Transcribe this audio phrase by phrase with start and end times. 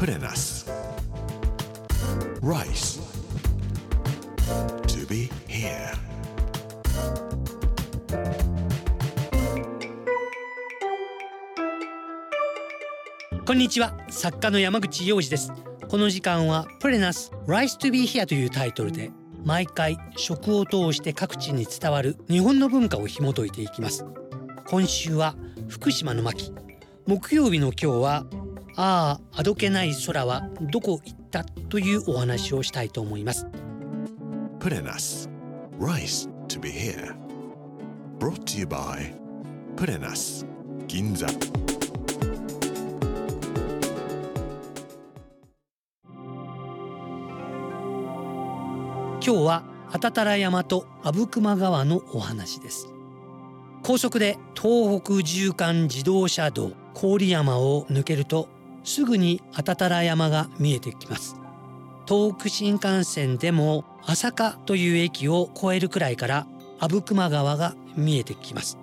[0.00, 0.66] プレナス
[2.40, 3.02] Rice.
[4.86, 5.94] To be here.
[13.44, 15.52] こんにちは作家の山口洋二です
[15.90, 19.10] この時間はプレナス Rise to be here というタイトルで
[19.44, 24.06] 毎回食を通して各地に伝わる日本の文化を紐解いていきます
[24.66, 25.34] 今週は
[25.68, 26.54] 福島の巻
[27.06, 28.24] 木曜日の今日は
[28.82, 33.46] あああどけない空はどこ行ったというお話をしたいと思います。
[34.58, 35.28] プレナス
[35.78, 37.14] Rice to be here.
[38.18, 39.12] Brought to you by
[39.76, 40.46] プレナス
[40.86, 41.40] 銀座今
[49.20, 49.62] 日は
[49.92, 52.86] あたたら山と阿武隈川のお話です。
[53.82, 58.48] 高速で東北縦貫自動車道郡山を抜けると
[58.84, 61.36] すぐにあたたら山が見えてきます。
[62.08, 66.46] 東北新幹線でも朝霞という駅を越えるくらいから
[66.80, 68.78] 阿武隈川が見えてきます。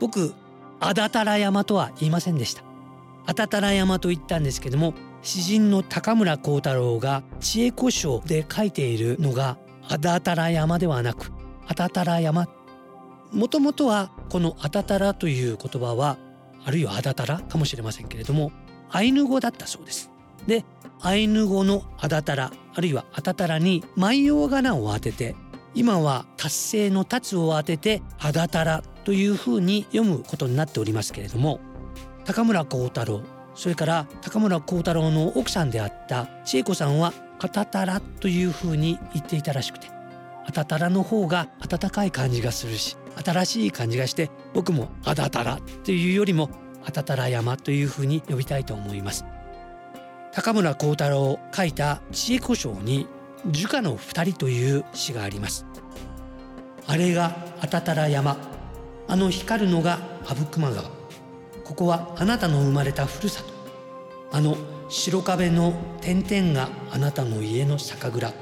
[0.00, 0.34] 僕
[0.80, 2.62] あだたら山とは言いませんでした。
[3.26, 11.32] あたたら山と言ったんですけども詩人の高村光太郎が知恵古書で書いているのがあだたら山ではなく
[11.66, 12.48] あたたら山。
[13.30, 16.18] もともとはこのあたたらという言葉は
[16.64, 18.52] あるいはあだたらかもしれませんけれども
[18.92, 20.10] アイヌ語だったそうです。
[20.46, 20.64] で
[21.00, 25.34] アイヌ語のあだたらあるいはあたたらに万葉仮名を当てて
[25.74, 31.60] 今は達成の達を当ててあだたらというふうに読むことになっておりますけれども
[32.24, 33.22] 高村光太郎
[33.54, 39.88] それから高村光太郎の奥さんであった千恵子さんは「あたたら」というふうに言っていたらしくて
[40.46, 46.48] 「あたたら」の方が温かい感じがするし新しい感じがして僕も「あだたら」というよりも
[46.84, 49.24] 「あたたら山」というふうに呼びたいと思います。
[50.32, 53.06] 高村光太郎書いた知恵古書に
[53.46, 55.66] 「樹下の二人」という詩があります。
[56.86, 58.36] あれがあたたら山。
[59.08, 60.90] あの光るのが阿武隈川。
[61.64, 63.52] ここはあなたの生まれたふるさと。
[64.32, 64.56] あの
[64.88, 68.32] 白壁の点々があなたの家の酒蔵。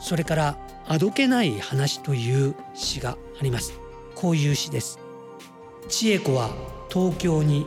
[0.00, 0.58] それから
[0.88, 3.78] あどけない話という詩があります。
[4.16, 4.98] こういう詩です。
[5.88, 6.50] 千恵子は
[6.92, 7.66] 東京に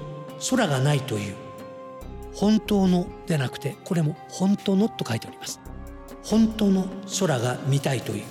[0.49, 1.35] 空がないという
[2.35, 5.59] 本当のでなくてこれも本当のと書いております。
[6.23, 6.87] 本当の
[7.19, 8.23] 空が見たいという。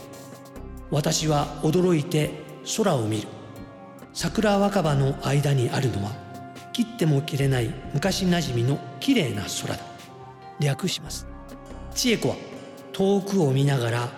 [0.91, 2.31] 私は驚いて
[2.77, 3.29] 空を見る。
[4.13, 6.13] 桜若葉の間にあるのは
[6.73, 9.79] 切っても切れない昔なじみの綺麗な空だ。
[10.59, 11.27] 略します。
[11.95, 12.37] 千恵子は
[12.93, 14.09] 遠くを見ながら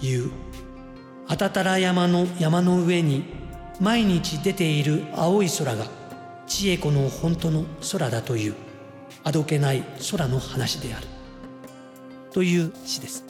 [0.00, 0.30] 言う。
[1.28, 3.24] あたたら山の山の上に
[3.80, 5.86] 毎日出ている青い空が
[6.52, 8.54] 千恵子の本当の空だという
[9.24, 11.06] あどけない空の話である。
[12.30, 13.24] という詩です。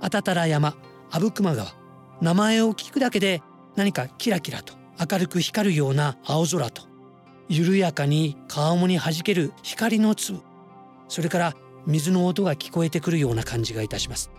[0.00, 0.76] あたたら山
[1.10, 1.72] 阿武隈川。
[2.20, 3.42] 名前を聞くだけで
[3.74, 4.74] 何かキラキラと
[5.10, 6.82] 明るく光るような青空と
[7.48, 10.40] 緩やかに川面に弾ける光の粒。
[11.08, 11.54] それから
[11.86, 14.30] 水の音が聞こえてくるような感じがいたします。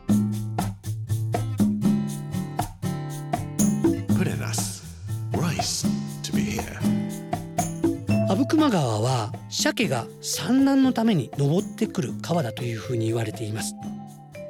[8.69, 13.73] 阿武隈川は鮭が産卵のために登ってくる川だというふうに言われています。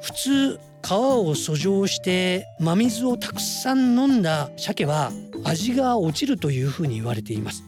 [0.02, 5.10] 普通川を遡上して真水をたくさん飲んだ鮭は
[5.44, 7.64] 味が落ちるというふうに言われています。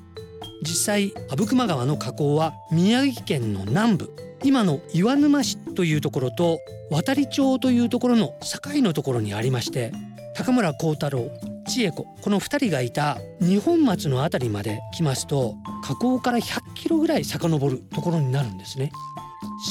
[0.63, 6.59] 実際阿武隈川の河口は宮城県の南部今の岩沼市というところと
[6.91, 9.93] 渡町というところの境のところにありまして
[10.35, 11.31] 高村光太郎
[11.67, 18.93] 千恵子この2人がいた二本松の辺りまで来ますと河口から100キロぐらい遡るところになるんですね。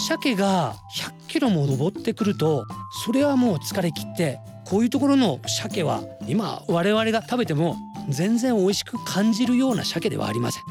[0.07, 2.65] 鮭が100キロも登ってくると
[3.05, 7.75] それはもう疲れ切ってこういうところの鮭は今我々が食べても
[8.09, 10.63] 全然美味しく感じるような鮭ではありません。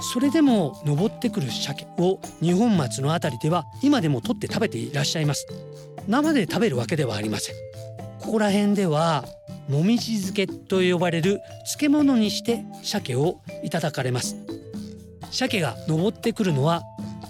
[0.00, 5.46] それでも登ってくる鮭を二本松の辺りでは今でも取って食べていらっしゃいます
[6.08, 7.54] 生で食べるわけではありません
[8.20, 9.24] ここら辺では
[9.68, 14.43] もみじ漬けと呼ばれる漬物にして鮭をいただかれます
[15.34, 16.82] 鮭が登ってくるのは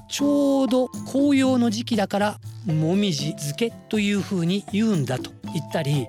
[0.09, 6.07] ちょうど紅葉の時期だからもみじ漬けという風に言うんだと言ったり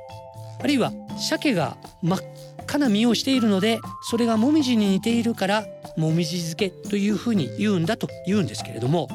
[0.59, 2.19] あるいは鮭が真っ
[2.59, 5.65] 赤な実をしているのでそれがもみじに似ているから
[5.95, 9.07] もみじ漬けという風に言うんだと言うんですけれども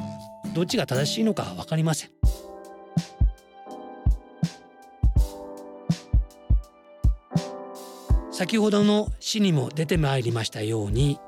[0.54, 2.10] どっちが正しいのか分かりません。
[8.32, 11.20] 先ほどの詩にも出てまいりましたように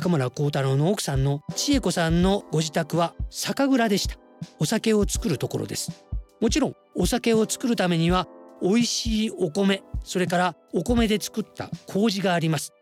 [0.00, 4.14] 高村光太郎の奥さんの千恵子さんのご自宅は酒蔵でした。
[4.60, 6.04] お酒を作るところです。
[6.40, 8.28] もちろんお酒を作るためには
[8.62, 12.72] 美味しいお米それからお米で作った麹があります。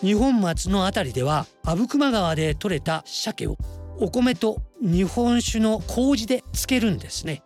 [0.00, 3.58] 日本松のあたりでは阿武隈川で採れた鮭を
[3.98, 7.42] お米と日本酒の麹で漬けるんですね。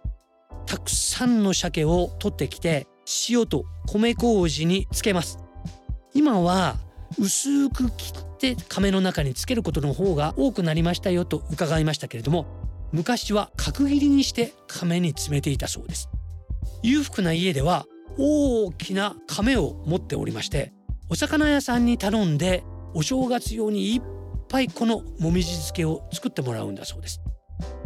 [0.67, 2.87] たくさんの鮭を取ってきて
[3.29, 5.41] 塩と米麹につけます。
[6.15, 6.77] 今は
[7.19, 12.47] 薄く切って亀の中につけることの方が多くなりましたよと伺いましたけれども
[12.93, 16.09] 昔は角切りにして亀に詰めていたそうです。
[16.83, 17.87] 裕福な家では
[18.19, 20.73] 大きな亀を持っておりまして
[21.09, 24.03] お魚屋さんに頼んでお正月用にいっ
[24.49, 27.21] ぱいこのもみじ漬けを作ってもらうんだそうです。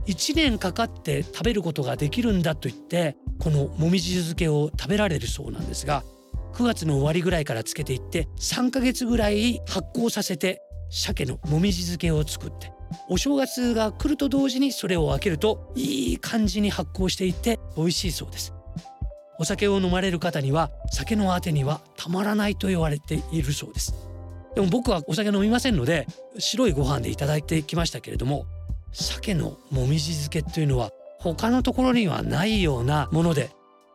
[0.06, 6.02] 1年かかって食べることができるんだと言ってこのもみじ漬けを食べられるそうなんですが
[6.52, 12.73] 9月の終わりぐらいからつけていって3ヶ月ぐらい発酵させて鮭のもみじ漬けを作って
[13.08, 18.52] お正月が来ると同時にそれを開けるといい感じに発酵していって美味しいそうです。
[19.38, 23.94] お酒を飲まれる方には酒のあてにはたまらないと言われているそうです。
[24.55, 26.06] でも僕はお酒飲みませんので
[26.38, 28.44] 白いご飯でいただいてきましたけれども
[28.93, 33.50] 鮭のもみじ漬けというのは他のところにはないようなもので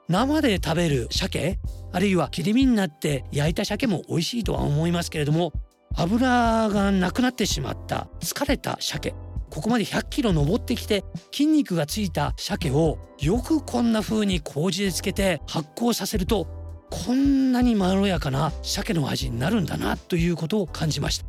[0.07, 1.57] 生で食べる鮭？
[1.91, 5.51] あるいは切り身になって焼いた鮭も美味しいとは思いますけれども
[5.95, 9.15] 油がなくなってしまった疲れた鮭。
[9.49, 16.47] ここまで100キロ登ってきて筋肉がついた鮭をよくこんな風に麹でつけて発酵させると
[16.89, 21.25] こんなにまろやかな鮭の味になるんだなということを感じました。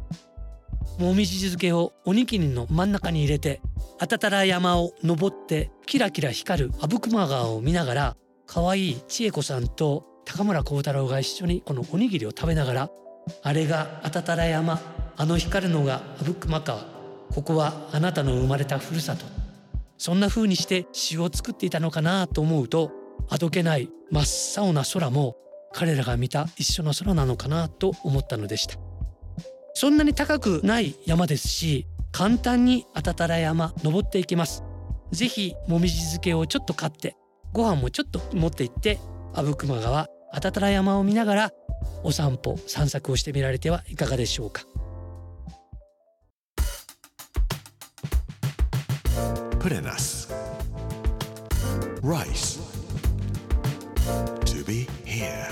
[0.99, 3.61] もみじ漬けをおにぎりの真ん中に入れて
[3.99, 12.91] あたたら山を登ってキラキラ光る阿武隈川を見ながら可愛い千恵子さんと高村光太郎が一緒にこのおにぎりを食べながら
[13.43, 14.81] あれがあたたら山
[15.17, 16.85] あの光るのが阿武隈川
[17.35, 19.25] ここはあなたの生まれたふるさと。
[19.99, 22.93] そんな風にして詩を作っていたのかなと思うと
[23.31, 25.37] あどけない真っ青な空も
[25.73, 28.79] 彼らが見た一緒の空なのかなと思ったのでした。
[29.75, 34.63] そんなに高くない山ですし簡単にあたたら山登っていきます。
[35.13, 37.17] ぜひもみじ漬けをちょっと買って
[37.57, 38.99] ご飯もちょっと持って行って
[39.33, 41.53] 阿武隈川あたたら山を見ながら
[42.03, 44.65] お散歩散策をしてみられてはいかがでしょうか
[49.59, 50.29] Purenas.
[52.03, 52.61] Rice.
[54.45, 55.49] To be here.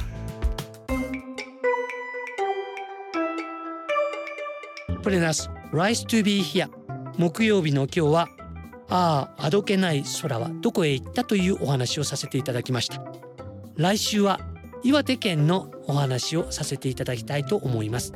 [5.03, 6.69] プレナス Rise to be here
[7.17, 8.29] 木曜日の今日は
[8.89, 11.25] あああどけない空はどこへ行った？
[11.25, 13.03] というお話をさせていただきました。
[13.77, 14.41] 来週は
[14.83, 18.13] 岩手県のお話をさせていただきたいと思います。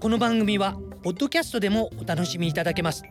[0.00, 3.04] この番組はポッドキャストでもお楽しみいただけます。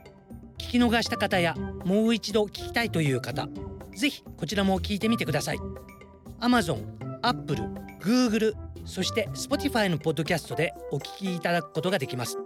[0.57, 1.55] 聞き逃した方や
[1.85, 3.47] もう一度聞きたいという方
[3.95, 5.57] ぜひこちらも聞いてみてください。
[6.39, 6.85] Amazon、
[7.21, 7.63] Apple、
[8.01, 8.53] Google
[8.85, 12.37] そして Spotify のポッドキャストでお聞きいただくことができます。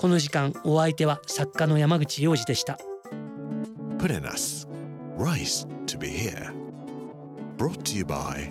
[0.00, 2.78] この時間お相手は作家の山口洋二でした
[3.98, 4.66] Prenas
[5.18, 6.54] Rice to be here.
[7.58, 8.50] Brought to you by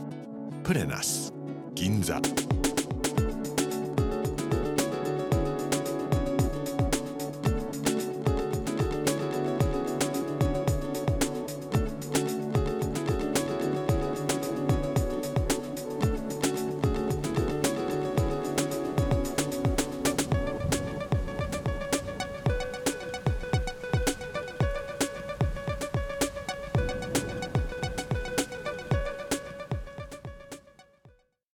[0.61, 1.33] Prenas
[1.73, 2.21] Ginza.